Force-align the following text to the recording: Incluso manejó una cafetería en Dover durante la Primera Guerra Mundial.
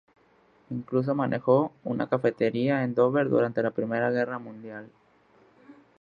Incluso 0.71 1.13
manejó 1.13 1.73
una 1.83 2.09
cafetería 2.09 2.83
en 2.83 2.95
Dover 2.95 3.29
durante 3.29 3.61
la 3.61 3.69
Primera 3.69 4.09
Guerra 4.09 4.39
Mundial. 4.39 4.89